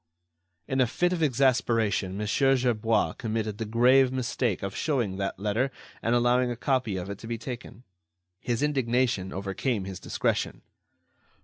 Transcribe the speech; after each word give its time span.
In 0.67 0.81
a 0.81 0.87
fit 0.87 1.13
of 1.13 1.21
exasperation 1.21 2.17
Mon. 2.17 2.25
Gerbois 2.25 3.13
committed 3.19 3.59
the 3.59 3.65
grave 3.67 4.11
mistake 4.11 4.63
of 4.63 4.75
showing 4.75 5.17
that 5.17 5.37
letter 5.37 5.69
and 6.01 6.15
allowing 6.15 6.49
a 6.49 6.55
copy 6.55 6.97
of 6.97 7.07
it 7.11 7.19
to 7.19 7.27
be 7.27 7.37
taken. 7.37 7.83
His 8.39 8.63
indignation 8.63 9.31
overcame 9.31 9.85
his 9.85 9.99
discretion. 9.99 10.63